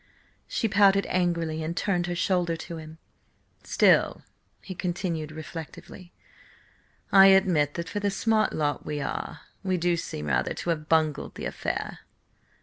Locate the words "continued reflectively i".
4.73-7.27